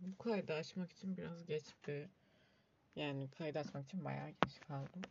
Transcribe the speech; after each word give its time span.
Bu 0.00 0.18
kaydı 0.18 0.54
açmak 0.54 0.92
için 0.92 1.16
biraz 1.16 1.46
geç 1.46 1.64
bir 1.88 2.06
yani 2.96 3.30
kaydı 3.30 3.58
açmak 3.58 3.84
için 3.84 4.04
bayağı 4.04 4.30
geç 4.30 4.60
kaldım. 4.60 5.02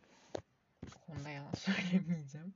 Bu 0.84 1.06
konuda 1.06 1.28
yalan 1.28 1.52
söylemeyeceğim. 1.58 2.54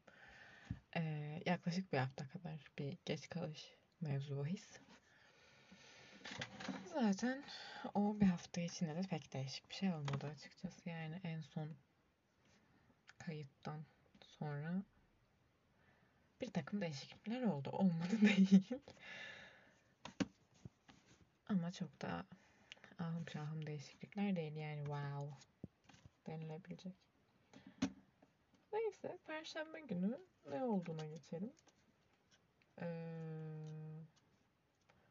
Ee, 0.96 1.42
yaklaşık 1.46 1.92
bir 1.92 1.98
hafta 1.98 2.28
kadar 2.28 2.64
bir 2.78 2.98
geç 3.04 3.28
kalış 3.28 3.74
mevzu 4.00 4.38
bahis. 4.38 4.78
Zaten 6.92 7.44
o 7.94 8.20
bir 8.20 8.26
hafta 8.26 8.60
içinde 8.60 8.94
de 8.94 9.02
pek 9.02 9.32
değişik 9.32 9.70
bir 9.70 9.74
şey 9.74 9.92
olmadı 9.92 10.26
açıkçası. 10.26 10.88
Yani 10.88 11.20
en 11.24 11.40
son 11.40 11.68
kayıttan 13.18 13.84
sonra 14.20 14.82
bir 16.40 16.50
takım 16.52 16.80
değişiklikler 16.80 17.42
oldu. 17.42 17.70
Olmadı 17.72 18.20
değil. 18.20 18.62
Ama 21.48 21.72
çok 21.72 22.02
da 22.02 22.24
ahım 22.98 23.28
şahım 23.28 23.66
değişiklikler 23.66 24.36
değil 24.36 24.56
yani 24.56 24.84
wow 24.84 25.36
denilebilecek. 26.26 26.94
Neyse 28.72 29.18
Perşembe 29.26 29.80
günü 29.80 30.18
ne 30.50 30.64
olduğuna 30.64 31.06
geçelim. 31.06 31.52
Ee, 32.80 32.86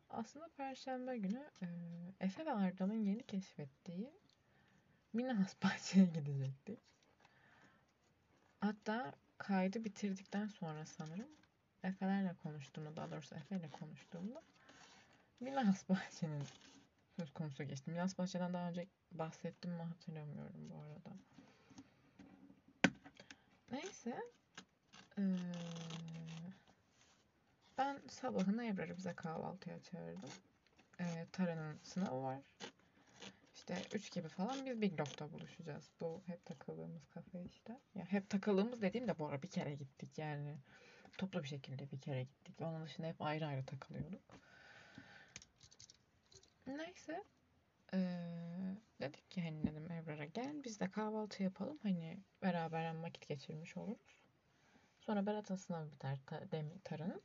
aslında 0.10 0.48
Perşembe 0.58 1.18
günü 1.18 1.50
e, 1.62 1.68
Efe 2.20 2.46
ve 2.46 2.52
Arda'nın 2.52 3.04
yeni 3.06 3.24
keşfettiği 3.24 4.12
Minas 5.14 5.56
Bahçe'ye 5.64 6.06
gidecektik. 6.06 6.80
Hatta 8.62 9.14
kaydı 9.38 9.84
bitirdikten 9.84 10.48
sonra 10.48 10.86
sanırım 10.86 11.30
Efe'lerle 11.84 12.34
konuştuğumda, 12.44 12.96
daha 12.96 13.12
doğrusu 13.12 13.36
Efe'yle 13.36 13.70
konuştuğumda 13.70 14.42
Minas 15.40 15.90
Bahçe'nin 15.90 16.44
söz 17.20 17.34
konusu 17.34 17.64
geçti. 17.64 17.92
Minas 17.92 18.18
Bahçe'den 18.18 18.54
daha 18.54 18.70
önce 18.70 18.88
bahsettim 19.12 19.72
mi 19.72 19.82
hatırlamıyorum 19.82 20.70
bu 20.70 20.76
arada. 20.76 21.18
Neyse. 23.72 24.24
Ee, 25.18 25.22
ben 27.78 28.02
sabahına 28.10 28.66
Ebrar'ı 28.66 28.98
bize 28.98 29.14
kahvaltıya 29.14 29.82
çağırdım. 29.84 30.30
Ee, 31.00 31.28
Tara'nın 31.32 31.80
sınavı 31.84 32.24
var. 32.24 32.42
İşte 33.70 33.98
3 33.98 34.12
gibi 34.12 34.28
falan 34.28 34.66
biz 34.66 34.82
Big 34.82 35.00
Loft'ta 35.00 35.32
buluşacağız. 35.32 35.92
Bu 36.02 36.22
hep 36.26 36.46
takıldığımız 36.46 37.08
kafe 37.08 37.44
işte. 37.44 37.80
Ya 37.96 38.06
hep 38.06 38.30
takıldığımız 38.30 38.82
dediğim 38.82 39.08
de 39.08 39.20
bu 39.20 39.28
ara 39.28 39.42
bir 39.42 39.48
kere 39.48 39.76
gittik 39.76 40.18
yani. 40.18 40.58
Toplu 41.18 41.44
bir 41.44 41.48
şekilde 41.48 41.92
bir 41.92 42.02
kere 42.02 42.24
gittik. 42.24 42.62
Onun 42.62 42.86
dışında 42.86 43.08
hep 43.08 43.22
ayrı 43.22 43.46
ayrı 43.46 43.66
takılıyorduk. 43.66 44.22
Neyse. 46.68 47.24
Ee, 47.94 47.98
dedik 49.02 49.32
ki 49.32 49.42
hani 49.42 49.64
dedim 49.64 49.92
Ebrar'a 49.92 50.26
gel 50.26 50.64
biz 50.64 50.80
de 50.80 50.92
kahvaltı 50.92 51.44
yapalım. 51.44 51.80
Hani 51.84 52.20
beraber 52.42 52.96
vakit 52.96 53.28
geçirmiş 53.28 53.78
oluruz. 53.78 54.18
Sonra 55.00 55.26
Berat'ın 55.26 55.56
sınavı 55.56 55.92
biter 55.92 56.20
ta, 56.26 56.52
Demir 56.52 56.80
Tara'nın. 56.84 57.22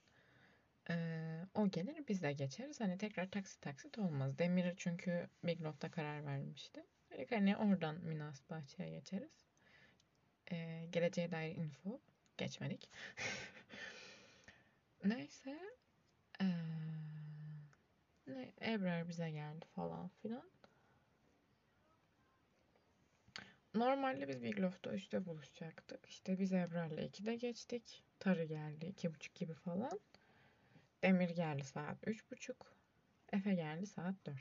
Ee, 0.91 1.41
o 1.55 1.71
gelir 1.71 2.09
biz 2.09 2.23
de 2.23 2.33
geçeriz. 2.33 2.81
Hani 2.81 2.99
tekrar 2.99 3.31
taksit 3.31 3.63
taksit 3.63 3.99
olmaz. 3.99 4.39
Demir 4.39 4.75
çünkü 4.77 5.29
Big 5.45 5.63
Loft'ta 5.63 5.91
karar 5.91 6.27
vermişti. 6.27 6.85
Dedik 7.11 7.33
hani 7.33 7.57
oradan 7.57 8.01
Minas 8.05 8.51
Bahçe'ye 8.51 8.91
geçeriz. 8.91 9.47
Ee, 10.53 10.87
geleceğe 10.91 11.31
dair 11.31 11.57
info 11.57 12.01
geçmedik. 12.39 12.91
Neyse. 15.05 15.59
Ee, 16.41 16.45
ne, 18.27 18.53
Ebrar 18.61 19.09
bize 19.09 19.31
geldi 19.31 19.67
falan 19.75 20.09
filan. 20.09 20.51
Normalde 23.75 24.29
biz 24.29 24.43
Big 24.43 24.61
Loft'ta 24.61 24.95
3'te 24.95 25.27
buluşacaktık. 25.27 26.07
İşte 26.07 26.39
biz 26.39 26.53
Ebrar'la 26.53 27.03
2'de 27.03 27.35
geçtik. 27.35 28.05
Tarı 28.19 28.45
geldi 28.45 28.87
2.30 28.87 29.39
gibi 29.39 29.55
falan. 29.55 30.01
Demir 31.03 31.31
geldi 31.31 31.65
saat 31.65 32.07
3.30. 32.07 32.55
Efe 33.33 33.55
geldi 33.55 33.87
saat 33.87 34.15
4. 34.27 34.37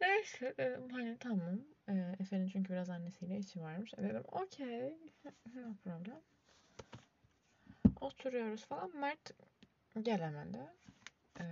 Neyse 0.00 0.54
dedim 0.58 0.88
hani 0.90 1.16
tamam. 1.20 1.60
Ee, 1.88 2.16
Efe'nin 2.20 2.48
çünkü 2.48 2.72
biraz 2.72 2.90
annesiyle 2.90 3.38
işi 3.38 3.60
varmış. 3.60 3.94
E 3.94 4.02
dedim 4.02 4.22
okey. 4.32 4.98
no 5.54 5.74
problem. 5.84 6.20
Oturuyoruz 8.00 8.64
falan. 8.64 8.96
Mert 8.96 9.30
gelemedi. 10.02 10.58
Ee, 11.40 11.44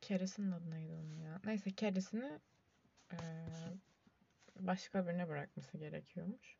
keresinin 0.00 0.52
adı 0.52 0.70
neydi 0.70 0.92
onun 0.92 1.20
ya? 1.20 1.40
Neyse 1.44 1.70
keresini 1.70 2.38
e, 3.12 3.18
başka 4.56 5.06
birine 5.06 5.28
bırakması 5.28 5.78
gerekiyormuş. 5.78 6.56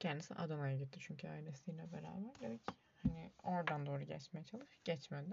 Kendisi 0.00 0.34
Adana'ya 0.34 0.76
gitti 0.76 0.98
çünkü 1.02 1.28
ailesiyle 1.28 1.92
beraber. 1.92 2.40
Dedik 2.40 2.83
hani 3.04 3.30
oradan 3.42 3.86
doğru 3.86 4.02
geçmeye 4.02 4.44
çalış. 4.44 4.68
Geçmedi. 4.84 5.30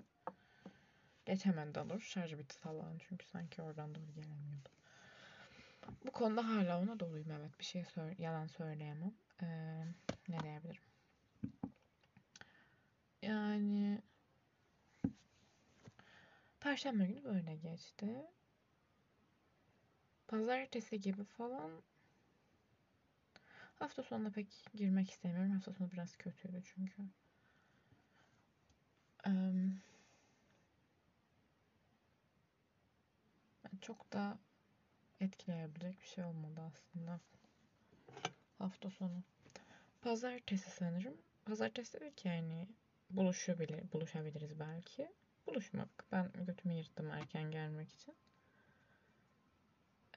Geçemedi 1.25 1.75
daha 1.75 1.89
doğrusu. 1.89 2.09
Şarjı 2.09 2.39
bitti 2.39 2.55
salağın 2.55 2.97
çünkü 3.09 3.25
sanki 3.25 3.61
oradan 3.61 3.95
doğru 3.95 4.13
gelemiyordu. 4.15 4.69
Bu 6.05 6.11
konuda 6.11 6.47
hala 6.47 6.81
ona 6.81 6.99
doluyum 6.99 7.31
evet. 7.31 7.59
Bir 7.59 7.65
şey 7.65 7.85
söyle 7.85 8.15
yalan 8.19 8.47
söyleyemem. 8.47 9.13
Ee, 9.41 9.45
ne 10.29 10.39
diyebilirim? 10.39 10.81
Yani 13.21 14.01
Perşembe 16.59 17.05
günü 17.05 17.23
böyle 17.23 17.55
geçti. 17.55 18.25
Pazartesi 20.27 21.01
gibi 21.01 21.23
falan 21.23 21.71
hafta 23.79 24.03
sonuna 24.03 24.29
pek 24.29 24.65
girmek 24.73 25.11
istemiyorum. 25.11 25.51
Hafta 25.51 25.73
sonu 25.73 25.91
biraz 25.91 26.17
kötüydü 26.17 26.61
çünkü. 26.63 27.01
Ee, 29.27 29.31
çok 33.91 34.13
da 34.13 34.37
etkileyebilecek 35.19 36.01
bir 36.01 36.07
şey 36.07 36.23
olmadı 36.23 36.61
aslında. 36.61 37.19
Hafta 38.57 38.89
sonu. 38.89 39.23
Pazartesi 40.01 40.71
sanırım. 40.71 41.17
Pazartesi 41.45 41.99
dedik 41.99 42.17
ki 42.17 42.27
yani 42.27 42.67
buluşabilir, 43.09 43.91
buluşabiliriz 43.93 44.59
belki. 44.59 45.11
Buluşmadık. 45.47 46.05
Ben 46.11 46.31
götümü 46.33 46.73
yırttım 46.73 47.11
erken 47.11 47.51
gelmek 47.51 47.93
için. 47.93 48.15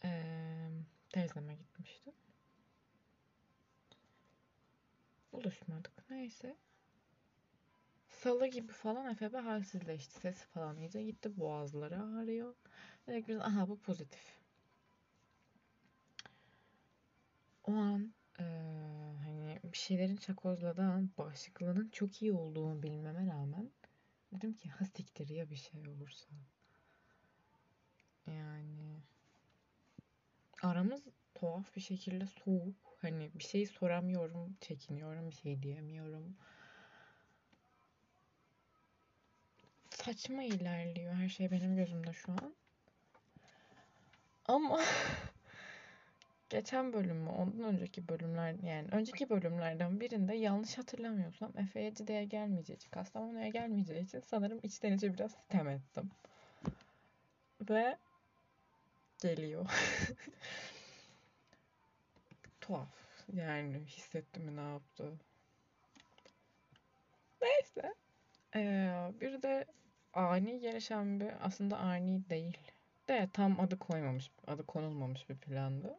Ee, 0.04 0.70
teyzeme 1.10 1.54
gitmiştim. 1.54 2.12
Buluşmadık. 5.32 6.10
Neyse. 6.10 6.56
Salı 8.24 8.46
gibi 8.46 8.72
falan 8.72 9.10
Efebe 9.10 9.38
halsizleşti. 9.38 10.20
Sesi 10.20 10.46
falan 10.46 10.76
iyice 10.76 11.02
gitti. 11.02 11.36
Boğazları 11.36 12.02
ağrıyor. 12.02 12.54
Dedik 13.06 13.28
biz 13.28 13.38
aha 13.38 13.68
bu 13.68 13.78
pozitif. 13.78 14.40
O 17.64 17.72
an 17.72 18.14
ee, 18.40 18.42
hani 19.24 19.58
bir 19.64 19.78
şeylerin 19.78 20.16
çakozladığı 20.16 20.82
an 20.82 21.10
bağışıklığının 21.18 21.88
çok 21.88 22.22
iyi 22.22 22.32
olduğunu 22.32 22.82
bilmeme 22.82 23.26
rağmen 23.26 23.70
dedim 24.32 24.54
ki 24.54 24.68
ha 24.68 24.84
siktir 24.84 25.28
ya 25.28 25.50
bir 25.50 25.56
şey 25.56 25.88
olursa. 25.88 26.30
Yani 28.26 29.02
aramız 30.62 31.02
tuhaf 31.34 31.76
bir 31.76 31.80
şekilde 31.80 32.26
soğuk. 32.26 32.76
Hani 33.00 33.30
bir 33.34 33.44
şey 33.44 33.66
soramıyorum, 33.66 34.56
çekiniyorum, 34.60 35.30
bir 35.30 35.36
şey 35.36 35.62
diyemiyorum. 35.62 36.36
Saçma 40.04 40.42
ilerliyor 40.42 41.15
her 41.15 41.28
şey 41.28 41.51
benim 41.51 41.77
gözümde 41.77 42.12
şu 42.12 42.33
an. 42.33 42.54
Ama 44.47 44.80
geçen 46.48 46.92
bölüm 46.92 47.16
mü, 47.16 47.30
ondan 47.30 47.62
önceki 47.62 48.09
bölümler 48.09 48.54
yani 48.62 48.89
önceki 48.92 49.30
bölümlerden 49.30 50.01
birinde 50.01 50.34
yanlış 50.34 50.78
hatırlamıyorsam 50.78 51.53
Efe'ye 51.59 51.95
Cide'ye 51.95 52.24
gelmeyeceği 52.24 52.77
için, 52.77 52.91
Kastamonu'ya 52.91 53.48
gelmeyeceği 53.48 54.04
için 54.04 54.21
sanırım 54.21 54.60
içten 54.62 54.92
içe 54.92 55.15
biraz 55.15 55.33
sitem 55.33 55.68
ettim. 55.68 56.10
Ve 57.71 57.97
geliyor. 59.22 59.66
Tuhaf. 62.60 62.89
Yani 63.33 63.84
hissettim 63.86 64.45
mi 64.45 64.56
ne 64.56 64.71
yaptı. 64.71 65.12
Neyse. 67.42 67.95
Ee, 68.56 69.12
bir 69.21 69.42
de 69.42 69.66
ani 70.15 70.61
gelişen 70.61 71.21
bir 71.21 71.47
aslında 71.47 71.78
ani 71.78 72.31
değil 72.31 72.59
de 73.09 73.28
tam 73.33 73.61
adı 73.61 73.78
koymamış, 73.78 74.31
adı 74.47 74.66
konulmamış 74.66 75.28
bir 75.28 75.37
plandı. 75.37 75.99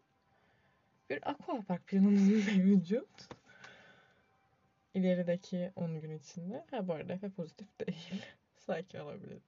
Bir 1.09 1.29
aquapark 1.29 1.87
planımız 1.87 2.47
mevcut. 2.57 3.27
ilerideki 4.93 5.71
10 5.75 6.01
gün 6.01 6.17
içinde. 6.17 6.65
Ha 6.71 6.87
bu 6.87 6.93
arada 6.93 7.13
Efe 7.13 7.29
pozitif 7.29 7.67
değil. 7.79 8.25
Sakin 8.57 8.99
olabilir. 8.99 9.41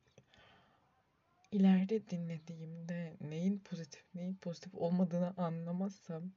İleride 1.51 2.09
dinlediğimde 2.09 3.13
neyin 3.21 3.59
pozitif 3.59 4.03
neyin 4.15 4.35
pozitif 4.35 4.75
olmadığını 4.75 5.33
anlamazsam 5.37 6.31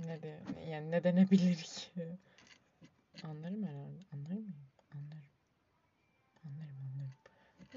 ne 0.00 0.22
de 0.22 0.40
yani 0.68 0.90
ne 0.90 1.04
denebilir 1.04 1.56
ki? 1.56 2.18
Anlarım 3.24 3.66
herhalde. 3.66 3.98
Anlar 4.12 4.30
mıyım? 4.30 4.54
Anlarım. 4.94 5.22
Anlarım 6.44 6.76
anlarım. 6.76 7.12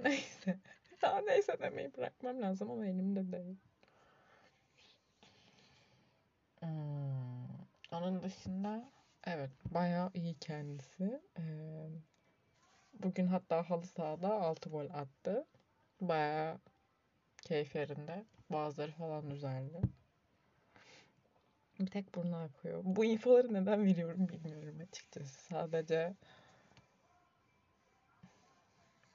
Neyse. 0.04 0.60
Ya 1.04 1.22
neyse 1.22 1.60
demeyi 1.60 1.94
bırakmam 1.98 2.42
lazım 2.42 2.72
ama 2.72 2.86
elimde 2.86 3.32
değil. 3.32 3.58
Hmm. 6.60 7.46
Onun 7.92 8.24
dışında 8.24 8.90
evet 9.28 9.52
bayağı 9.66 10.12
iyi 10.14 10.34
kendisi. 10.40 11.22
Ee, 11.40 11.44
bugün 12.94 13.28
hatta 13.28 13.70
halı 13.70 13.86
sahada 13.86 14.34
6 14.34 14.70
gol 14.70 14.90
attı. 14.90 15.46
Bayağı 16.02 16.60
keyif 17.42 17.76
yerinde. 17.76 18.26
Bazıları 18.50 18.92
falan 18.92 19.32
düzeldi. 19.32 19.82
Bir 21.80 21.88
tek 21.88 22.16
burnu 22.16 22.36
akıyor. 22.36 22.82
Bu 22.86 23.06
infoları 23.06 23.54
neden 23.54 23.86
veriyorum 23.86 24.30
bilmiyorum 24.30 24.80
açıkçası. 24.90 25.44
Sadece 25.44 26.14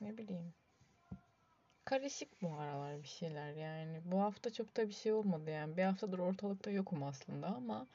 ne 0.01 0.19
bileyim. 0.19 0.55
Karışık 1.85 2.43
bu 2.43 2.53
aralar 2.55 3.03
bir 3.03 3.09
şeyler 3.09 3.53
yani. 3.53 4.01
Bu 4.05 4.21
hafta 4.21 4.53
çok 4.53 4.77
da 4.77 4.89
bir 4.89 4.93
şey 4.93 5.13
olmadı 5.13 5.51
yani. 5.51 5.77
Bir 5.77 5.83
haftadır 5.85 6.19
ortalıkta 6.19 6.71
yokum 6.71 7.03
aslında 7.03 7.47
ama 7.47 7.87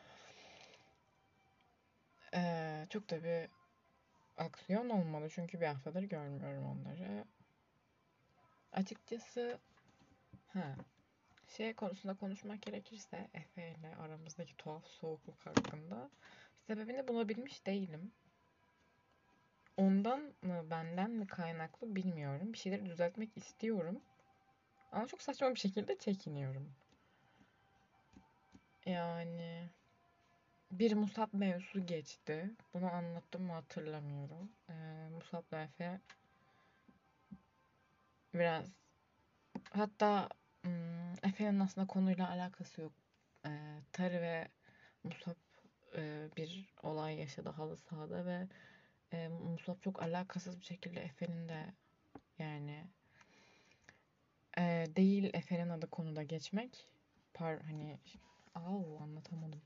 ee, 2.33 2.87
çok 2.89 3.09
da 3.09 3.23
bir 3.23 3.49
aksiyon 4.37 4.89
olmadı. 4.89 5.27
Çünkü 5.31 5.61
bir 5.61 5.65
haftadır 5.65 6.03
görmüyorum 6.03 6.65
onları. 6.65 7.25
Açıkçası 8.71 9.59
ha 10.47 10.75
şey 11.47 11.73
konusunda 11.73 12.13
konuşmak 12.15 12.61
gerekirse 12.61 13.29
Efe 13.33 13.69
ile 13.71 13.95
aramızdaki 13.95 14.57
tuhaf 14.57 14.87
soğukluk 14.87 15.45
hakkında 15.45 16.09
sebebini 16.67 17.07
bulabilmiş 17.07 17.65
değilim. 17.65 18.11
Ondan 19.77 20.19
mı 20.41 20.69
benden 20.69 21.11
mi 21.11 21.27
kaynaklı 21.27 21.95
bilmiyorum. 21.95 22.53
Bir 22.53 22.57
şeyleri 22.57 22.85
düzeltmek 22.85 23.37
istiyorum. 23.37 24.01
Ama 24.91 25.07
çok 25.07 25.21
saçma 25.21 25.49
bir 25.55 25.59
şekilde 25.59 25.97
çekiniyorum. 25.97 26.71
Yani 28.85 29.69
bir 30.71 30.93
Musab 30.93 31.27
mevzusu 31.33 31.85
geçti. 31.85 32.51
Bunu 32.73 32.91
anlattım 32.93 33.43
mı 33.43 33.53
hatırlamıyorum. 33.53 34.51
Ee, 34.69 34.73
Musab 35.11 35.53
Efe 35.53 35.99
biraz 38.33 38.65
hatta 39.71 40.29
Hmm, 40.63 41.13
Efe'nin 41.23 41.59
aslında 41.59 41.87
konuyla 41.87 42.29
alakası 42.29 42.81
yok. 42.81 42.93
Ee, 43.47 43.81
Tarı 43.91 44.21
ve 44.21 44.47
Musab 45.03 45.35
e, 45.97 46.29
bir 46.37 46.73
olay 46.83 47.15
yaşadı 47.19 47.49
halı 47.49 47.77
sahada 47.77 48.25
ve 48.25 48.47
e, 49.13 49.27
Musab 49.27 49.81
çok 49.81 50.03
alakasız 50.03 50.59
bir 50.59 50.65
şekilde 50.65 51.01
Efe'nin 51.01 51.49
de 51.49 51.73
yani 52.39 52.87
e, 54.57 54.85
değil 54.95 55.29
Efe'nin 55.33 55.69
adı 55.69 55.89
konuda 55.89 56.23
geçmek. 56.23 56.87
Par 57.33 57.59
hani 57.61 57.97
au 58.55 58.99
anlatamadım. 59.01 59.61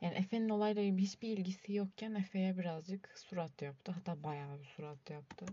Yani 0.00 0.14
Efe'nin 0.14 0.48
olayla 0.48 0.82
hiçbir 0.82 1.28
ilgisi 1.28 1.72
yokken 1.72 2.14
Efe'ye 2.14 2.58
birazcık 2.58 3.18
surat 3.18 3.62
yaptı. 3.62 3.92
Hatta 3.92 4.24
bayağı 4.24 4.60
bir 4.60 4.64
surat 4.64 5.10
yaptı. 5.10 5.46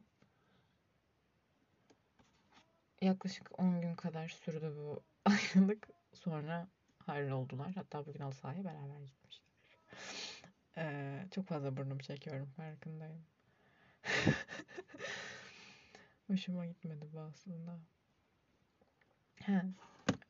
Yaklaşık 3.01 3.59
10 3.59 3.81
gün 3.81 3.95
kadar 3.95 4.27
sürdü 4.27 4.73
bu 4.77 5.03
ayrılık. 5.25 5.87
Sonra 6.13 6.67
oldular. 7.31 7.71
Hatta 7.75 8.05
bugün 8.05 8.19
halı 8.19 8.33
sahaya 8.33 8.63
beraber 8.63 8.99
gitmişler. 8.99 9.49
Ee, 10.79 11.27
çok 11.31 11.47
fazla 11.47 11.77
burnum 11.77 11.99
çekiyorum 11.99 12.49
farkındayım. 12.57 13.25
Hoşuma 16.27 16.65
gitmedi 16.65 17.05
bu 17.13 17.19
aslında. 17.19 17.79
Ha, 19.43 19.65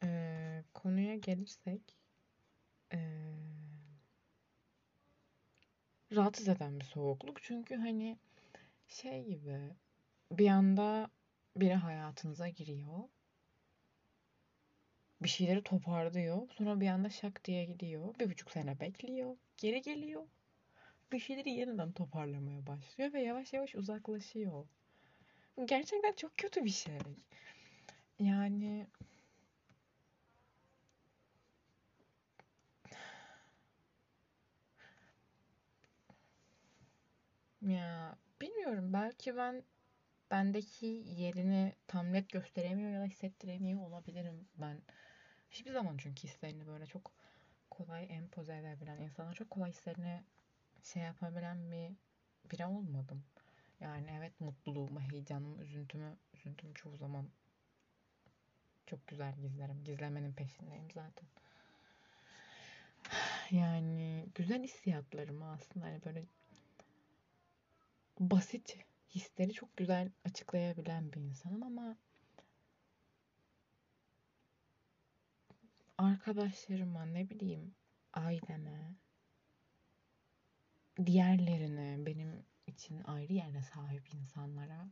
e, 0.04 0.64
konuya 0.74 1.16
gelirsek 1.16 1.82
e, 2.94 3.00
rahatsız 6.16 6.48
eden 6.48 6.80
bir 6.80 6.86
soğukluk. 6.86 7.44
Çünkü 7.44 7.76
hani 7.76 8.18
şey 8.88 9.26
gibi 9.26 9.76
bir 10.32 10.48
anda 10.48 11.10
biri 11.56 11.74
hayatınıza 11.74 12.50
giriyor. 12.50 13.00
Bir 15.22 15.30
şeyleri 15.30 15.64
toparlıyor. 15.64 16.50
Sonra 16.58 16.80
bir 16.82 16.88
anda 16.88 17.10
şak 17.10 17.46
diye 17.46 17.66
gidiyor. 17.66 18.20
Bir 18.20 18.30
buçuk 18.30 18.52
sene 18.52 18.80
bekliyor. 18.80 19.38
Geri 19.58 19.82
geliyor. 19.82 20.28
Bir 21.12 21.20
şeyleri 21.20 21.50
yeniden 21.50 21.92
toparlamaya 21.92 22.68
başlıyor 22.68 23.14
ve 23.14 23.22
yavaş 23.22 23.54
yavaş 23.54 23.76
uzaklaşıyor. 23.76 24.68
Gerçekten 25.66 26.14
çok 26.14 26.38
kötü 26.38 26.66
bir 26.66 26.70
şey. 26.70 26.98
Yani 28.20 28.88
ya 37.62 38.16
bilmiyorum 38.42 38.94
belki 38.94 39.38
ben 39.38 39.64
bendeki 40.32 40.86
yerini 41.06 41.74
tam 41.88 42.14
net 42.14 42.30
gösteremiyor 42.30 42.92
ya 42.92 43.02
da 43.02 43.06
hissettiremiyor 43.06 43.82
olabilirim 43.82 44.48
ben. 44.58 44.82
Hiçbir 45.52 45.72
zaman 45.72 45.98
çünkü 45.98 46.24
hislerini 46.24 46.68
böyle 46.68 46.86
çok 46.86 47.12
kolay 47.70 48.08
empoze 48.10 48.58
edebilen, 48.58 48.98
insanlar 48.98 49.34
çok 49.34 49.50
kolay 49.50 49.72
hislerini 49.72 50.24
şey 50.84 51.04
yapabilen 51.04 51.72
bir 51.72 51.92
biri 52.52 52.66
olmadım. 52.66 53.24
Yani 53.80 54.08
evet 54.18 54.42
mutluluğumu, 54.42 55.02
heyecanımı, 55.02 55.64
üzüntümü, 55.64 56.18
üzüntümü 56.34 56.74
çoğu 56.74 56.98
zaman 56.98 57.30
çok 58.86 59.08
güzel 59.08 59.36
gizlerim. 59.36 59.84
Gizlemenin 59.84 60.34
peşindeyim 60.34 60.92
zaten. 60.94 61.28
Yani 63.52 64.30
güzel 64.36 64.64
hissiyatlarımı 64.64 65.52
aslında 65.52 65.86
hani 65.86 66.04
böyle 66.06 66.26
basit 68.20 68.78
hisleri 69.16 69.54
çok 69.54 69.78
güzel 69.78 70.12
açıklayabilen 70.26 71.14
bir 71.14 71.20
insanım 71.20 71.64
ama 71.64 71.98
arkadaşlarıma 75.98 77.06
ne 77.06 77.30
bileyim 77.30 77.76
aileme 78.14 78.94
diğerlerine 81.06 82.06
benim 82.06 82.46
için 82.68 83.04
ayrı 83.04 83.34
yere 83.34 83.62
sahip 83.62 84.14
insanlara 84.14 84.88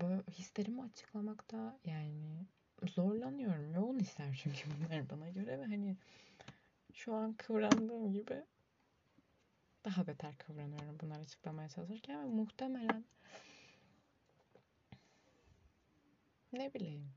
böyle 0.00 0.22
hislerimi 0.30 0.82
açıklamakta 0.82 1.78
yani 1.84 2.46
zorlanıyorum. 2.82 3.74
Yoğun 3.74 4.00
hisler 4.00 4.40
çünkü 4.42 4.70
bunlar 4.88 5.10
bana 5.10 5.28
göre 5.28 5.58
ve 5.58 5.64
hani 5.64 5.96
şu 6.94 7.14
an 7.14 7.32
kıvrandığım 7.32 8.12
gibi 8.12 8.44
daha 9.84 10.06
beter 10.06 10.38
kıvranıyorum 10.38 11.00
bunları 11.00 11.20
açıklamaya 11.20 11.68
çalışırken 11.68 12.22
ve 12.22 12.24
muhtemelen 12.24 13.04
ne 16.52 16.74
bileyim 16.74 17.12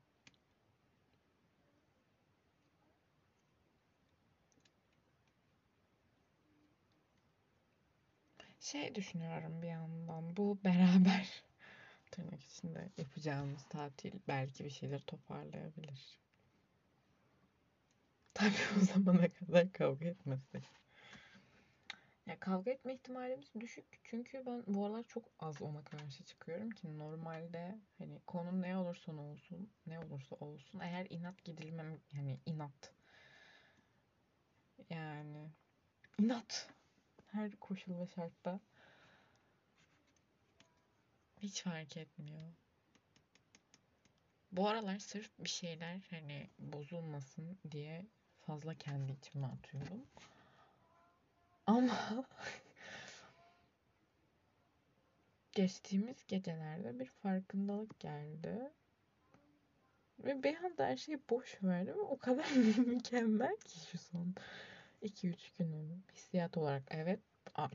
şey 8.72 8.96
düşünüyorum 8.96 9.62
bir 9.62 9.68
yandan 9.68 10.38
bu 10.38 10.58
beraber 10.64 11.44
tırnak 12.12 12.44
içinde 12.44 12.90
yapacağımız 12.98 13.64
tatil 13.70 14.14
belki 14.28 14.66
bir 14.66 14.70
şeyler 14.70 15.00
toparlayabilir. 15.00 16.20
Tabii 18.34 18.54
o 18.78 18.86
zamana 18.86 19.34
kadar 19.34 19.72
kavga 19.72 20.06
etmezsek. 20.06 20.64
Ya 22.26 22.40
kavga 22.40 22.72
etme 22.72 22.94
ihtimalimiz 22.94 23.52
düşük. 23.60 23.86
Çünkü 24.04 24.44
ben 24.46 24.64
bu 24.68 24.86
aralar 24.86 25.04
çok 25.04 25.24
az 25.40 25.62
ona 25.62 25.84
karşı 25.84 26.24
çıkıyorum 26.24 26.70
ki 26.70 26.98
normalde 26.98 27.80
hani 27.98 28.20
konu 28.28 28.62
ne 28.62 28.78
olursa 28.78 29.12
olsun, 29.12 29.70
ne 29.88 30.00
olursa 30.00 30.36
olsun 30.36 30.80
eğer 30.80 31.08
inat 31.10 31.44
gidilmem 31.44 32.00
yani 32.14 32.40
inat. 32.46 32.94
Yani 34.90 35.52
inat 36.20 36.70
her 37.32 37.52
koşul 37.56 38.00
ve 38.00 38.08
şartta 38.08 38.60
hiç 41.38 41.64
fark 41.64 41.98
etmiyor. 41.98 42.52
Bu 44.52 44.68
aralar 44.68 45.00
sırf 45.00 45.32
bir 45.40 45.50
şeyler 45.50 46.00
hani 46.10 46.50
bozulmasın 46.60 47.58
diye 47.72 48.06
fazla 48.42 48.76
kendi 48.76 49.12
içime 49.12 49.48
atıyorum. 49.48 50.06
Ama 51.68 52.26
geçtiğimiz 55.52 56.28
gecelerde 56.28 57.00
bir 57.00 57.06
farkındalık 57.06 58.00
geldi. 58.00 58.72
Ve 60.20 60.44
bir 60.44 60.58
anda 60.64 60.86
her 60.86 60.98
şeyi 60.98 61.20
boş 61.30 61.64
verdim. 61.64 61.96
O 62.00 62.18
kadar 62.18 62.52
mükemmel 62.78 63.58
ki 63.58 63.80
şu 63.92 63.98
son 63.98 64.36
2-3 65.02 65.52
günüm. 65.58 66.04
Hissiyat 66.16 66.58
olarak 66.58 66.84
evet 66.90 67.20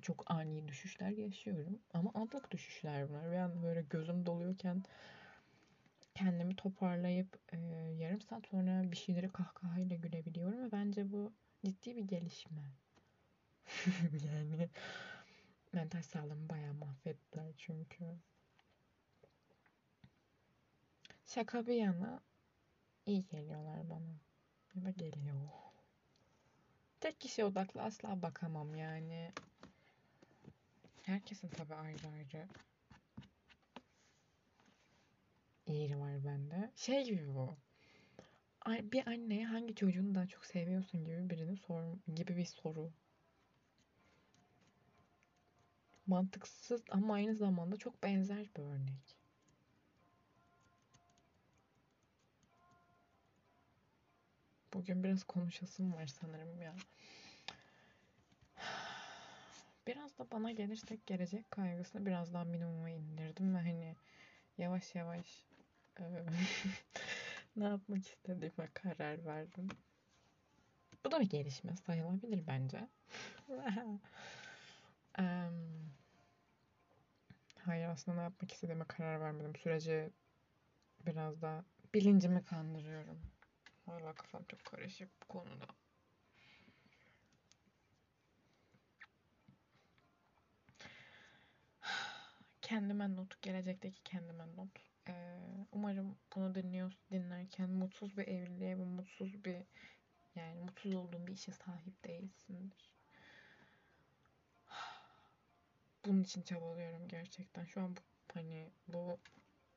çok 0.02 0.30
ani 0.30 0.68
düşüşler 0.68 1.10
yaşıyorum. 1.10 1.78
Ama 1.94 2.10
anlık 2.14 2.50
düşüşler 2.50 3.08
bunlar. 3.08 3.32
Anda 3.32 3.62
böyle 3.62 3.82
gözüm 3.82 4.26
doluyorken 4.26 4.82
kendimi 6.14 6.56
toparlayıp 6.56 7.38
e, 7.52 7.56
yarım 7.98 8.20
saat 8.20 8.46
sonra 8.46 8.92
bir 8.92 8.96
şeyleri 8.96 9.32
kahkahayla 9.32 9.96
gülebiliyorum 9.96 10.62
ve 10.64 10.72
bence 10.72 11.12
bu 11.12 11.32
ciddi 11.64 11.96
bir 11.96 12.04
gelişme. 12.04 12.62
yani 14.26 14.68
mental 15.72 16.02
sağlığımı 16.02 16.48
bayağı 16.48 16.74
mahvettiler 16.74 17.52
çünkü. 17.56 18.04
Şaka 21.26 21.66
bir 21.66 21.74
yana 21.74 22.20
iyi 23.06 23.26
geliyorlar 23.26 23.90
bana. 23.90 24.20
Ya 24.74 24.84
da 24.84 24.90
geliyor. 24.90 25.63
Tek 27.04 27.20
kişi 27.20 27.44
odaklı 27.44 27.82
asla 27.82 28.22
bakamam 28.22 28.74
yani. 28.74 29.32
Herkesin 31.02 31.48
tabii 31.48 31.74
ayrı 31.74 32.08
ayrı 32.08 32.48
yeri 35.66 36.00
var 36.00 36.24
bende. 36.24 36.70
Şey 36.76 37.04
gibi 37.04 37.34
bu. 37.34 37.56
Bir 38.68 39.06
anneye 39.06 39.44
hangi 39.44 39.74
çocuğunu 39.74 40.14
daha 40.14 40.26
çok 40.26 40.44
seviyorsun 40.46 41.04
gibi 41.04 41.30
birini 41.30 41.56
sor 41.56 41.84
gibi 42.14 42.36
bir 42.36 42.44
soru. 42.44 42.92
Mantıksız 46.06 46.82
ama 46.90 47.14
aynı 47.14 47.34
zamanda 47.34 47.76
çok 47.76 48.02
benzer 48.02 48.50
bir 48.56 48.62
örnek. 48.62 49.13
Bugün 54.74 55.04
biraz 55.04 55.24
konuşasım 55.24 55.92
var 55.94 56.06
sanırım 56.06 56.62
ya. 56.62 56.74
Biraz 59.86 60.18
da 60.18 60.30
bana 60.30 60.50
gelirsek 60.50 61.06
gelecek 61.06 61.50
kaygısını 61.50 62.06
biraz 62.06 62.34
daha 62.34 62.44
minimuma 62.44 62.90
indirdim 62.90 63.54
ve 63.54 63.58
hani 63.58 63.96
yavaş 64.58 64.94
yavaş 64.94 65.46
ne 67.56 67.64
yapmak 67.64 68.06
istediğime 68.08 68.68
karar 68.74 69.24
verdim. 69.24 69.68
Bu 71.04 71.10
da 71.10 71.20
bir 71.20 71.30
gelişme 71.30 71.76
sayılabilir 71.76 72.46
bence. 72.46 72.88
um, 75.18 75.92
hayır 77.60 77.88
aslında 77.88 78.16
ne 78.16 78.22
yapmak 78.22 78.52
istediğime 78.52 78.84
karar 78.84 79.20
vermedim. 79.20 79.56
Süreci 79.56 80.10
biraz 81.06 81.42
da 81.42 81.64
bilincimi 81.94 82.44
kandırıyorum. 82.44 83.33
Hala 83.86 84.14
kafam 84.14 84.44
çok 84.44 84.64
karışık 84.64 85.08
bu 85.22 85.28
konuda. 85.28 85.66
Kendime 92.62 93.16
not, 93.16 93.42
gelecekteki 93.42 94.02
kendime 94.02 94.56
not. 94.56 94.68
Ee, 95.08 95.38
umarım 95.72 96.16
bunu 96.36 96.54
dinliyor, 96.54 96.92
dinlerken 97.10 97.70
mutsuz 97.70 98.16
bir 98.16 98.28
evliliğe 98.28 98.78
ve 98.78 98.84
mutsuz 98.84 99.44
bir 99.44 99.62
yani 100.34 100.60
mutsuz 100.60 100.94
olduğun 100.94 101.26
bir 101.26 101.32
işe 101.32 101.52
sahip 101.52 102.04
değilsindir. 102.04 102.94
Bunun 106.06 106.22
için 106.22 106.42
çabalıyorum 106.42 107.08
gerçekten. 107.08 107.64
Şu 107.64 107.80
an 107.80 107.96
bu, 107.96 108.00
hani 108.34 108.70
bu 108.88 109.18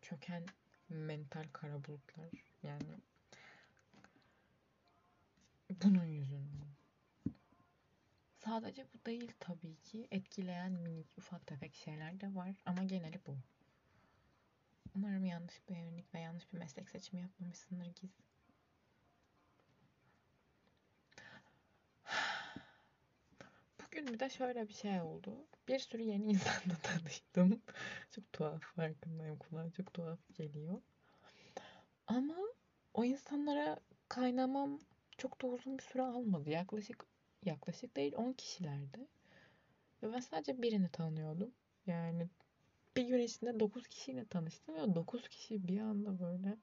çöken 0.02 0.46
mental 0.90 1.46
kara 1.54 1.84
bulutlar 1.84 2.30
yani 2.64 2.98
bunun 5.70 6.06
yüzünden. 6.06 6.68
Sadece 8.38 8.86
bu 8.94 9.06
değil 9.06 9.32
tabii 9.40 9.76
ki. 9.76 10.08
Etkileyen 10.12 10.72
minik 10.72 11.08
ufak 11.18 11.48
tefek 11.48 11.76
şeyler 11.76 12.20
de 12.22 12.36
var 12.36 12.56
ama 12.66 12.84
geneli 12.84 13.20
bu. 13.28 13.38
Umarım 14.96 15.26
yanlış 15.26 15.70
bir 15.70 15.76
evlilik 15.76 16.14
ve 16.14 16.20
yanlış 16.20 16.54
bir 16.54 16.58
meslek 16.58 16.90
seçimi 16.90 17.22
yapmamışsındır 17.22 17.86
Giz. 17.96 18.12
Bugün 23.86 24.08
bir 24.14 24.20
de 24.20 24.30
şöyle 24.30 24.68
bir 24.68 24.74
şey 24.74 25.02
oldu. 25.02 25.48
Bir 25.68 25.80
sürü 25.80 26.02
yeni 26.02 26.26
insanla 26.32 26.76
tanıştım. 26.84 27.62
çok 28.12 28.34
tuhaf 28.34 28.62
farkındayım. 28.62 29.38
Kulağa 29.38 29.72
çok 29.72 29.94
tuhaf 29.94 30.20
geliyor. 30.34 30.82
Ama 32.08 32.36
o 32.94 33.04
insanlara 33.04 33.80
kaynamam 34.10 34.80
çok 35.18 35.42
da 35.42 35.48
uzun 35.48 35.78
bir 35.78 35.84
süre 35.84 36.02
almadı. 36.02 36.50
Yaklaşık 36.50 37.06
yaklaşık 37.46 37.96
değil 37.96 38.14
10 38.16 38.34
kişilerdi. 38.34 39.08
Ve 40.04 40.14
ben 40.14 40.20
sadece 40.20 40.62
birini 40.62 40.90
tanıyordum. 40.90 41.52
Yani 41.86 42.30
bir 42.96 43.08
gün 43.08 43.20
içinde 43.20 43.60
9 43.60 43.88
kişiyle 43.88 44.26
tanıştım 44.26 44.76
ve 44.76 44.96
9 44.96 45.30
kişi 45.30 45.68
bir 45.68 45.80
anda 45.80 46.20
böyle 46.20 46.58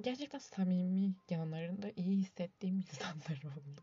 gerçekten 0.00 0.38
samimi 0.38 1.14
yanlarında 1.30 1.92
iyi 1.96 2.18
hissettiğim 2.18 2.76
insanlar 2.90 3.42
oldu. 3.44 3.80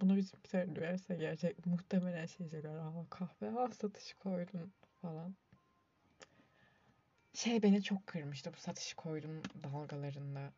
Bunu 0.00 0.16
bizim 0.16 0.40
bir 0.52 0.74
duyarsa 0.74 1.14
gerçek 1.14 1.66
muhtemelen 1.66 2.26
şey 2.26 2.48
söyler. 2.48 2.74
Aa 2.74 3.06
kahve 3.10 3.48
ha 3.48 3.68
satış 3.72 4.14
koydun 4.14 4.72
falan. 5.02 5.34
Şey 7.34 7.62
beni 7.62 7.82
çok 7.82 8.06
kırmıştı 8.06 8.52
bu 8.52 8.56
satış 8.56 8.94
koydum 8.94 9.42
dalgalarında. 9.64 10.52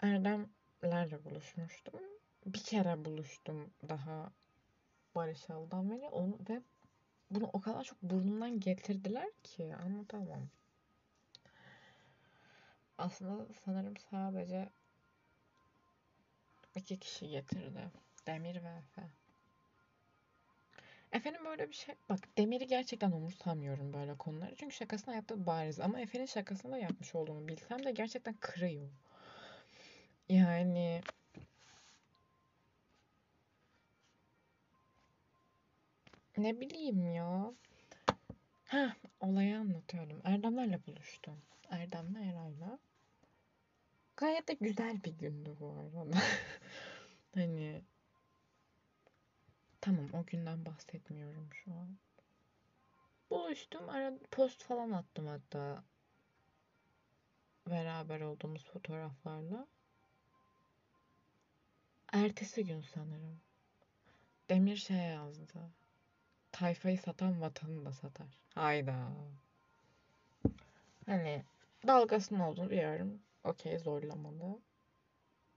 Erdemlerle 0.00 1.24
buluşmuştum. 1.24 2.00
Bir 2.46 2.62
kere 2.62 3.04
buluştum 3.04 3.70
daha 3.88 4.32
Barışal'dan 5.14 5.90
beri 5.90 6.08
onu 6.08 6.38
ve 6.48 6.62
bunu 7.30 7.50
o 7.52 7.60
kadar 7.60 7.84
çok 7.84 8.02
burnumdan 8.02 8.60
getirdiler 8.60 9.30
ki 9.42 9.76
anlatamam. 9.76 10.48
Aslında 12.98 13.46
sanırım 13.64 13.96
sadece 13.96 14.70
iki 16.74 16.98
kişi 16.98 17.28
getirdi. 17.28 17.90
Demir 18.26 18.62
ve 18.62 18.68
Efe. 18.68 19.21
Efe'nin 21.12 21.44
böyle 21.44 21.68
bir 21.68 21.74
şey... 21.74 21.94
Bak 22.08 22.18
Demir'i 22.38 22.66
gerçekten 22.66 23.12
umursamıyorum 23.12 23.92
böyle 23.92 24.14
konuları. 24.16 24.54
Çünkü 24.56 24.74
şakasını 24.74 25.14
yaptığı 25.14 25.46
bariz. 25.46 25.80
Ama 25.80 26.00
Efe'nin 26.00 26.26
şakasını 26.26 26.72
da 26.72 26.78
yapmış 26.78 27.14
olduğunu 27.14 27.48
bilsem 27.48 27.84
de 27.84 27.90
gerçekten 27.90 28.34
kırıyor. 28.40 28.88
Yani... 30.28 31.00
Ne 36.36 36.60
bileyim 36.60 37.12
ya. 37.12 37.52
Ha, 38.66 38.96
olayı 39.20 39.58
anlatıyorum. 39.58 40.20
Erdemlerle 40.24 40.86
buluştum. 40.86 41.42
Erdem'le 41.70 42.16
Eray'la. 42.16 42.78
Gayet 44.16 44.48
de 44.48 44.52
güzel 44.60 45.04
bir 45.04 45.12
gündü 45.12 45.56
bu 45.60 45.70
arada. 45.70 46.18
hani 47.34 47.82
Tamam 49.82 50.08
o 50.14 50.24
günden 50.26 50.64
bahsetmiyorum 50.66 51.48
şu 51.52 51.72
an. 51.72 51.98
Buluştum. 53.30 53.88
Ara 53.88 54.12
post 54.30 54.62
falan 54.62 54.90
attım 54.90 55.26
hatta. 55.26 55.84
Beraber 57.66 58.20
olduğumuz 58.20 58.64
fotoğraflarla. 58.64 59.66
Ertesi 62.12 62.66
gün 62.66 62.80
sanırım. 62.94 63.40
Demir 64.50 64.76
şey 64.76 64.96
yazdı. 64.96 65.70
Tayfayı 66.52 66.98
satan 66.98 67.40
vatanı 67.40 67.84
da 67.84 67.92
satar. 67.92 68.40
Hayda. 68.54 69.08
Hani 71.06 71.44
dalgasının 71.86 72.40
olduğunu 72.40 72.70
biliyorum. 72.70 73.20
Okey 73.44 73.78
zorlamalı 73.78 74.58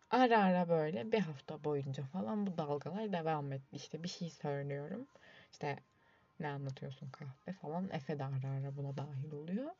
ara 0.10 0.44
ara 0.44 0.70
böyle 0.70 1.12
bir 1.12 1.20
hafta 1.20 1.64
boyunca 1.64 2.04
falan 2.04 2.48
bu 2.48 2.58
dalgalar 2.58 3.14
devam 3.14 3.52
etti. 3.52 3.76
İşte 3.76 4.04
bir 4.04 4.08
şey 4.08 4.30
söylüyorum. 4.30 5.08
İşte 5.52 5.80
ne 6.40 6.48
anlatıyorsun 6.48 7.10
kahve 7.10 7.54
falan. 7.62 7.90
Efe 7.92 8.20
de 8.20 8.24
ara 8.24 8.50
ara 8.50 8.76
buna 8.78 8.98
dahil 8.98 9.32
oluyor. 9.32 9.72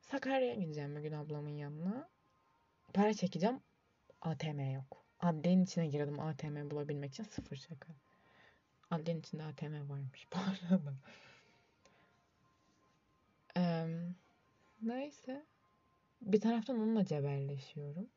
Sakarya'ya 0.00 0.54
gideceğim 0.54 0.96
bugün 0.96 1.12
ablamın 1.12 1.56
yanına. 1.56 2.08
Para 2.94 3.14
çekeceğim. 3.14 3.60
ATM 4.22 4.60
yok. 4.60 5.04
Adliyenin 5.20 5.64
içine 5.64 5.86
girdim 5.86 6.20
ATM 6.20 6.70
bulabilmek 6.70 7.10
için 7.12 7.24
sıfır 7.24 7.56
şaka. 7.56 7.88
Adliyenin 8.90 9.20
içinde 9.20 9.44
ATM 9.44 9.90
varmış 9.90 10.26
bu 10.32 10.38
arada. 10.70 10.94
Neyse. 14.82 15.46
Bir 16.22 16.40
taraftan 16.40 16.76
onunla 16.76 17.04
cebelleşiyorum. 17.04 18.08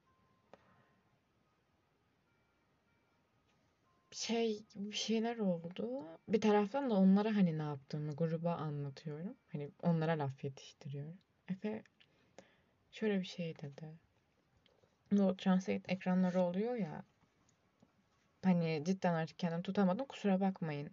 Şey 4.26 4.66
bir 4.76 4.96
şeyler 4.96 5.38
oldu. 5.38 6.06
Bir 6.28 6.42
taraftan 6.42 6.90
da 6.90 6.94
onlara 6.94 7.36
hani 7.36 7.58
ne 7.58 7.62
yaptığımı 7.62 8.16
gruba 8.16 8.56
anlatıyorum. 8.56 9.36
Hani 9.52 9.70
onlara 9.82 10.12
laf 10.12 10.44
yetiştiriyorum. 10.44 11.18
Efe 11.48 11.84
şöyle 12.92 13.20
bir 13.20 13.26
şey 13.26 13.56
dedi. 13.62 13.86
Bu 15.12 15.38
translate 15.38 15.94
ekranları 15.94 16.42
oluyor 16.42 16.76
ya. 16.76 17.04
Hani 18.44 18.84
cidden 18.86 19.14
artık 19.14 19.40
kendimi 19.40 19.64
tutamadım. 19.64 20.06
Kusura 20.06 20.42
bakmayın. 20.42 20.90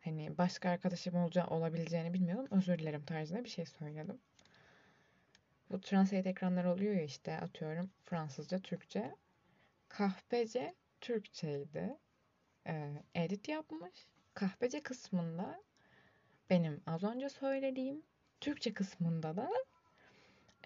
Hani 0.00 0.38
başka 0.38 0.70
arkadaşım 0.70 1.14
olacağı, 1.14 1.46
olabileceğini 1.46 2.14
bilmiyordum. 2.14 2.48
Özür 2.50 2.78
dilerim 2.78 3.04
tarzında 3.04 3.44
bir 3.44 3.48
şey 3.48 3.66
söyledim. 3.66 4.18
Bu 5.70 5.80
translate 5.80 6.28
ekranları 6.28 6.70
oluyor 6.70 6.94
ya 6.94 7.02
işte 7.02 7.40
atıyorum 7.40 7.90
Fransızca, 8.04 8.58
Türkçe. 8.58 9.16
Kahpece 9.88 10.74
Türkçeydi. 11.00 11.98
Ee, 12.66 13.02
edit 13.14 13.48
yapmış. 13.48 14.06
Kahpece 14.34 14.82
kısmında 14.82 15.62
benim 16.50 16.82
az 16.86 17.02
önce 17.04 17.28
söylediğim 17.28 18.02
Türkçe 18.40 18.74
kısmında 18.74 19.36
da 19.36 19.50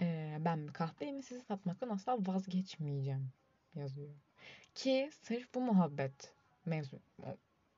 e, 0.00 0.36
ben 0.40 0.68
bir 0.68 0.72
kahveyimi 0.72 1.22
sizi 1.22 1.40
satmaktan 1.40 1.88
asla 1.88 2.26
vazgeçmeyeceğim 2.26 3.32
yazıyor. 3.74 4.14
Ki 4.74 5.10
sırf 5.22 5.54
bu 5.54 5.60
muhabbet 5.60 6.32
mevzu 6.64 7.00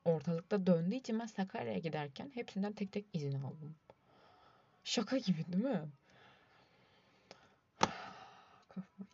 ortalıkta 0.05 0.67
döndüğü 0.67 0.95
için 0.95 1.19
ben 1.19 1.25
Sakarya'ya 1.25 1.79
giderken 1.79 2.31
hepsinden 2.33 2.73
tek 2.73 2.91
tek 2.91 3.05
izin 3.13 3.33
aldım. 3.33 3.75
Şaka 4.83 5.17
gibi 5.17 5.45
değil 5.53 5.63
mi? 5.63 5.89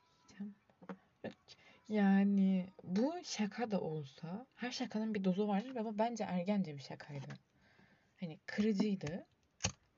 Yani 1.89 2.73
bu 2.83 3.13
şaka 3.23 3.71
da 3.71 3.81
olsa 3.81 4.45
her 4.55 4.71
şakanın 4.71 5.13
bir 5.13 5.23
dozu 5.23 5.47
vardır 5.47 5.85
bu 5.85 5.97
bence 5.97 6.23
ergence 6.23 6.75
bir 6.77 6.81
şakaydı. 6.81 7.27
Hani 8.19 8.39
kırıcıydı. 8.45 9.25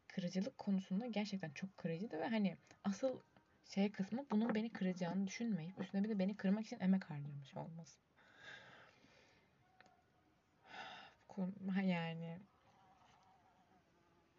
Kırıcılık 0.08 0.58
konusunda 0.58 1.08
gerçekten 1.08 1.50
çok 1.50 1.78
kırıcıydı 1.78 2.20
ve 2.20 2.28
hani 2.28 2.58
asıl 2.84 3.20
şey 3.66 3.92
kısmı 3.92 4.26
bunun 4.32 4.56
beni 4.56 4.74
kıracağını 4.74 5.28
düşünmeyip 5.28 5.80
üstüne 5.82 6.04
bir 6.04 6.10
de 6.10 6.20
beni 6.20 6.38
kırmak 6.38 6.66
için 6.66 6.80
emek 6.80 7.10
harcamış 7.10 7.56
olması. 7.58 8.00
Yani 11.84 12.40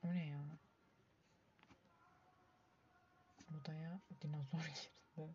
o 0.04 0.14
ne 0.14 0.26
ya? 0.26 0.44
Odaya 3.56 4.00
dinozor 4.22 4.58
girdi. 5.16 5.34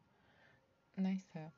Neyse. 0.97 1.51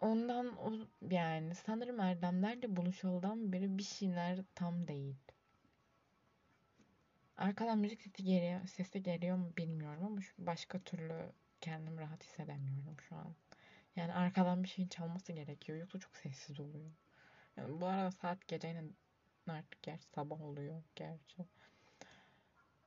Ondan 0.00 0.56
o 0.56 0.72
yani 1.10 1.54
sanırım 1.54 2.00
Erdemlerle 2.00 2.76
buluşuldan 2.76 3.52
beri 3.52 3.78
bir 3.78 3.82
şeyler 3.82 4.38
tam 4.54 4.88
değil. 4.88 5.16
Arkadan 7.36 7.78
müzik 7.78 8.02
sesi 8.02 8.24
geliyor, 8.24 8.66
sesi 8.66 9.02
geliyor 9.02 9.36
mu 9.36 9.52
bilmiyorum 9.56 10.04
ama 10.04 10.20
başka 10.38 10.78
türlü 10.78 11.32
kendimi 11.60 12.00
rahat 12.00 12.24
hissedemiyorum 12.24 12.96
şu 13.08 13.16
an. 13.16 13.34
Yani 13.96 14.14
arkadan 14.14 14.62
bir 14.62 14.68
şeyin 14.68 14.88
çalması 14.88 15.32
gerekiyor 15.32 15.78
yoksa 15.78 15.98
çok 15.98 16.16
sessiz 16.16 16.60
oluyor. 16.60 16.90
Yani 17.56 17.80
bu 17.80 17.86
arada 17.86 18.10
saat 18.10 18.48
gecenin 18.48 18.96
artık 19.48 19.82
gerçi 19.82 20.04
sabah 20.04 20.42
oluyor 20.42 20.82
gerçi. 20.96 21.46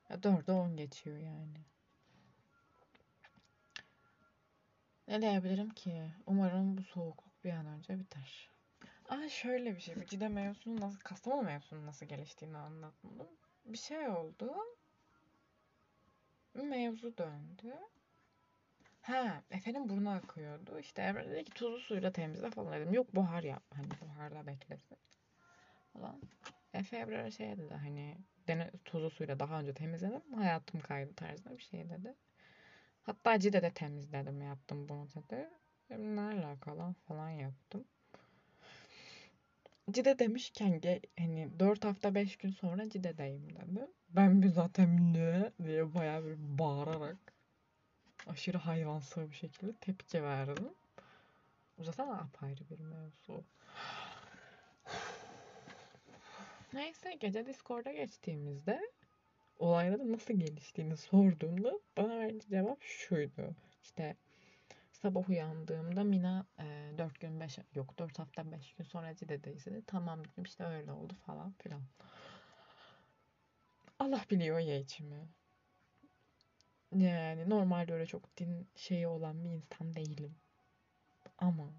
Ya 0.09 0.23
4'e 0.23 0.51
10 0.51 0.77
geçiyor 0.77 1.17
yani. 1.17 1.57
Ne 5.07 5.21
diyebilirim 5.21 5.69
ki? 5.69 6.11
Umarım 6.25 6.77
bu 6.77 6.83
soğukluk 6.83 7.43
bir 7.43 7.51
an 7.51 7.65
önce 7.65 7.99
biter. 7.99 8.49
Aa 9.09 9.29
şöyle 9.29 9.75
bir 9.75 9.79
şey. 9.79 9.95
Bir 9.95 10.05
Cide 10.05 10.27
mevzusunun 10.27 10.81
nasıl, 10.81 10.99
Kastamonu 10.99 11.41
mevzusunun 11.41 11.85
nasıl 11.85 12.05
geliştiğini 12.05 12.57
anlatmadım. 12.57 13.27
Bir 13.65 13.77
şey 13.77 14.07
oldu. 14.07 14.55
Mevzu 16.53 17.17
döndü. 17.17 17.73
Ha, 19.01 19.43
Efe'nin 19.51 19.89
burnu 19.89 20.09
akıyordu. 20.09 20.79
İşte 20.79 21.01
Emre 21.01 21.29
dedi 21.29 21.43
ki 21.43 21.51
tuzlu 21.53 21.79
suyla 21.79 22.11
temizle 22.11 22.49
falan 22.49 22.73
dedim. 22.73 22.93
Yok 22.93 23.15
buhar 23.15 23.43
yap. 23.43 23.63
Hani 23.75 23.87
buharda 24.01 24.47
beklesin. 24.47 24.97
Falan. 25.93 26.21
Efe 26.73 26.99
Ebrar'a 26.99 27.31
şey 27.31 27.57
dedi 27.57 27.73
hani 27.73 28.17
dene, 28.47 28.71
tuzlu 28.85 29.09
suyla 29.09 29.39
daha 29.39 29.59
önce 29.59 29.73
temizledim. 29.73 30.33
Hayatım 30.35 30.81
kaydı 30.81 31.15
tarzında 31.15 31.57
bir 31.57 31.63
şey 31.63 31.89
dedi. 31.89 32.15
Hatta 33.07 33.39
Cide 33.39 33.61
de 33.61 33.71
temizledim 33.71 34.41
yaptım 34.41 34.89
bunu 34.89 35.07
dedi. 35.15 35.49
Ne 35.89 36.21
alakalı 36.21 36.93
falan 37.07 37.29
yaptım. 37.29 37.85
Cide 39.91 40.19
demişken 40.19 40.81
ge, 40.81 41.01
hani 41.19 41.59
4 41.59 41.85
hafta 41.85 42.15
5 42.15 42.37
gün 42.37 42.51
sonra 42.51 42.89
Cide'deyim 42.89 43.49
dedi. 43.49 43.87
Ben 44.09 44.41
bir 44.41 44.47
zaten 44.47 45.13
ne 45.13 45.51
diye 45.63 45.93
bayağı 45.93 46.25
bir 46.25 46.37
bağırarak 46.39 47.17
aşırı 48.27 48.57
hayvansı 48.57 49.29
bir 49.31 49.35
şekilde 49.35 49.73
tepki 49.73 50.23
verdim. 50.23 50.69
O 51.77 51.83
zaten 51.83 52.07
apayrı 52.07 52.69
bir 52.69 52.79
mevzu. 52.79 53.43
Neyse 56.73 57.13
gece 57.19 57.45
Discord'a 57.45 57.91
geçtiğimizde 57.91 58.91
olayların 59.59 60.13
nasıl 60.13 60.33
geliştiğini 60.33 60.97
sorduğumda 60.97 61.79
bana 61.97 62.19
verdiği 62.19 62.49
cevap 62.49 62.81
şuydu. 62.83 63.55
İşte 63.83 64.15
sabah 64.91 65.29
uyandığımda 65.29 66.03
Mina 66.03 66.45
e, 66.59 66.91
4 66.97 67.19
gün 67.19 67.39
5 67.39 67.59
yok 67.75 67.99
4 67.99 68.19
hafta 68.19 68.51
5 68.51 68.73
gün 68.73 68.83
sonra 68.85 69.15
Cide'deyiz 69.15 69.65
dedi. 69.65 69.83
Tamam 69.87 70.19
dedim 70.19 70.43
işte 70.43 70.63
öyle 70.63 70.91
oldu 70.91 71.13
falan 71.25 71.51
filan. 71.51 71.81
Allah 73.99 74.25
biliyor 74.31 74.59
ya 74.59 74.79
içimi. 74.79 75.27
Yani 76.95 77.49
normalde 77.49 77.93
öyle 77.93 78.05
çok 78.05 78.37
din 78.37 78.67
şeyi 78.75 79.07
olan 79.07 79.43
bir 79.43 79.49
insan 79.49 79.95
değilim. 79.95 80.35
Ama 81.37 81.73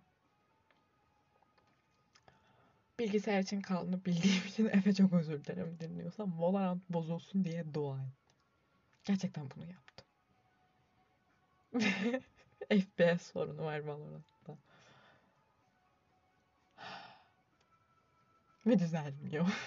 bilgisayar 2.98 3.40
için 3.42 3.61
kaldığını 3.61 4.04
bildiğim 4.04 4.46
için 4.48 4.66
Efe 4.72 4.94
çok 4.94 5.12
özür 5.12 5.44
dilerim 5.44 5.76
dinliyorsam 5.80 6.40
Valorant 6.40 6.82
bozulsun 6.90 7.44
diye 7.44 7.74
dua 7.74 7.96
et. 7.96 8.12
Gerçekten 9.04 9.48
bunu 9.56 9.64
yaptım. 9.64 10.06
FPS 12.70 13.22
sorunu 13.32 13.62
var 13.62 13.78
Valorant'ta. 13.78 14.58
Ve 18.66 18.78
düzelmiyor. 18.78 19.46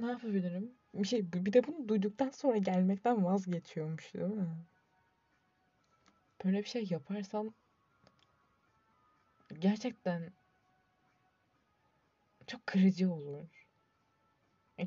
ne 0.00 0.06
yapabilirim? 0.06 0.74
Bir 0.94 1.08
şey 1.08 1.32
bir 1.32 1.52
de 1.52 1.66
bunu 1.66 1.88
duyduktan 1.88 2.30
sonra 2.30 2.56
gelmekten 2.56 3.24
vazgeçiyormuş 3.24 4.14
değil 4.14 4.26
mi? 4.26 4.48
Böyle 6.44 6.58
bir 6.58 6.68
şey 6.68 6.86
yaparsam 6.90 7.54
gerçekten 9.58 10.32
çok 12.46 12.66
kırıcı 12.66 13.12
olur. 13.12 13.48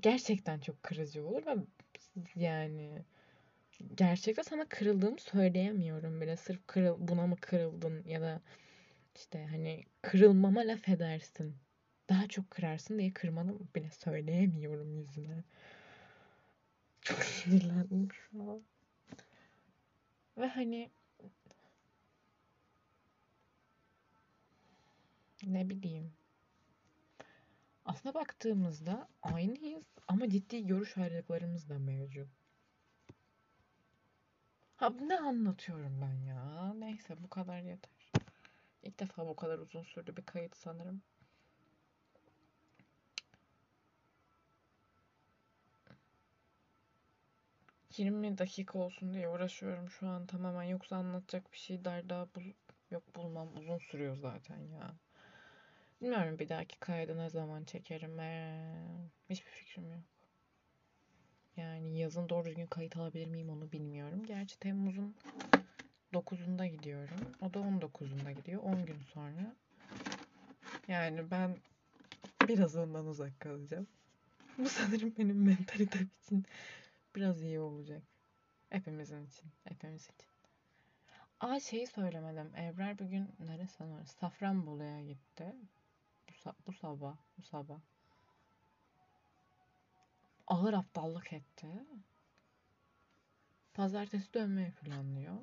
Gerçekten 0.02 0.60
çok 0.60 0.84
kırıcı 0.84 1.28
olur 1.28 1.46
ve 1.46 1.56
yani 2.36 3.06
gerçekten 3.96 4.44
sana 4.44 4.66
kırıldığımı 4.70 5.20
söyleyemiyorum 5.20 6.22
bile. 6.22 6.38
Sırf 6.38 6.68
kırıl, 6.68 7.08
buna 7.08 7.28
mı 7.28 7.36
kırıldın 7.42 8.04
ya 8.08 8.22
da 8.22 8.42
işte 9.16 9.46
hani 9.46 9.84
kırılmama 10.02 10.62
laf 10.62 10.90
edersin. 10.90 11.56
Daha 12.10 12.28
çok 12.28 12.52
kırarsın 12.52 13.00
diye 13.00 13.14
kırmanı 13.14 13.60
bile 13.76 13.90
söyleyemiyorum 13.92 14.96
yüzüne. 14.98 15.44
Çok 17.02 17.24
sinirlendim 17.24 18.10
şu 18.12 18.42
an. 18.52 18.62
Ve 20.38 20.48
hani 20.48 20.92
ne 25.46 25.70
bileyim. 25.70 26.14
Aslına 27.86 28.14
baktığımızda 28.14 29.08
aynıyız 29.22 29.84
ama 30.08 30.30
ciddi 30.30 30.68
görüş 30.68 30.98
ayrılıklarımız 30.98 31.70
da 31.70 31.80
mevcut. 31.80 32.30
Ha 34.76 34.90
ne 34.90 35.20
anlatıyorum 35.20 36.02
ben 36.02 36.26
ya? 36.26 36.74
Neyse 36.74 37.24
bu 37.24 37.30
kadar 37.30 37.62
yeter. 37.62 38.12
İlk 38.84 39.00
defa 39.00 39.28
bu 39.28 39.36
kadar 39.36 39.60
uzun 39.60 39.84
sürdü 39.84 40.18
bir 40.18 40.26
kayıt 40.26 40.56
sanırım. 40.58 41.02
Yirmi 47.98 48.38
dakika 48.38 48.80
olsun 48.80 49.14
diye 49.14 49.30
uğraşıyorum 49.30 49.90
şu 49.90 50.08
an 50.08 50.26
tamamen 50.26 50.64
yoksa 50.64 50.96
anlatacak 50.96 51.52
bir 51.54 51.58
şey 51.58 51.86
der 51.86 52.10
daha 52.10 52.28
bul 52.36 52.44
yok 52.92 53.16
bulmam 53.16 53.58
uzun 53.58 53.78
sürüyor 53.78 54.16
zaten 54.16 54.60
ya. 54.60 54.96
Bilmiyorum 56.02 56.40
bir 56.40 56.50
dahaki 56.50 56.80
kaydı 56.80 57.18
ne 57.18 57.30
zaman 57.30 57.64
çekerim. 57.64 58.20
Ee, 58.20 58.76
hiçbir 59.30 59.52
fikrim 59.52 59.92
yok. 59.92 60.04
Yani 61.58 61.98
yazın 61.98 62.30
doğru 62.30 62.46
düzgün 62.46 62.68
kayıt 62.68 62.98
alabilir 62.98 63.28
miyim 63.28 63.50
onu 63.50 63.72
bilmiyorum. 63.72 64.26
Gerçi 64.26 64.60
Temmuz'un 64.60 65.16
9'unda 66.14 66.68
gidiyorum. 66.68 67.20
O 67.42 67.54
da 67.54 67.60
19'unda 67.60 68.32
gidiyor. 68.32 68.64
10 68.64 68.86
gün 68.86 69.02
sonra. 69.14 69.56
Yani 70.88 71.32
ben 71.32 71.58
biraz 72.48 72.76
ondan 72.76 73.06
uzak 73.06 73.40
kalacağım. 73.40 73.88
Bu 74.58 74.70
sanırım 74.70 75.14
benim 75.18 75.44
mentalitem 75.44 76.10
için 76.24 76.46
biraz 77.16 77.42
iyi 77.42 77.60
olacak. 77.60 78.02
Hepimizin 78.70 79.26
için. 79.26 79.52
Hepimiz 79.64 80.04
için. 80.04 80.28
Aa 81.40 81.60
şeyi 81.60 81.88
söylemedim. 81.88 82.52
Ebrar 82.58 83.00
bugün 83.00 83.30
neresi 83.40 83.84
var? 83.84 84.06
Safranbolu'ya 84.06 85.02
gitti. 85.02 85.56
Bu, 86.46 86.50
sa- 86.50 86.56
bu 86.68 86.74
sabah. 86.74 87.18
Bu 87.38 87.42
sabah. 87.42 87.80
Ağır 90.48 90.74
aptallık 90.74 91.34
etti. 91.34 91.68
Pazartesi 93.74 94.34
dönmeyi 94.34 94.72
planlıyor. 94.72 95.38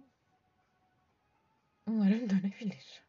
Umarım 1.86 2.30
dönebilir. 2.30 3.02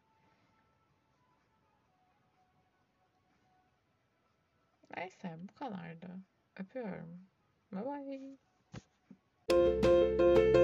Neyse 4.96 5.38
bu 5.38 5.54
kadardı. 5.54 6.08
Öpüyorum. 6.56 7.26
Bye 7.72 8.38
bye. 9.50 10.63